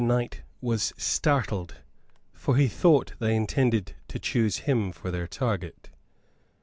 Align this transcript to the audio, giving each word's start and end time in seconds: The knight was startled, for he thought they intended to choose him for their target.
The 0.01 0.07
knight 0.07 0.41
was 0.61 0.93
startled, 0.97 1.75
for 2.33 2.57
he 2.57 2.67
thought 2.67 3.13
they 3.19 3.35
intended 3.35 3.93
to 4.07 4.17
choose 4.17 4.57
him 4.65 4.91
for 4.91 5.11
their 5.11 5.27
target. 5.27 5.91